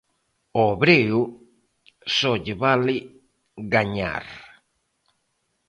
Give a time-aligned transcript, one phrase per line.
[0.59, 1.31] Ao 'Breo'
[2.15, 2.95] só lle vale
[3.73, 4.25] gañar.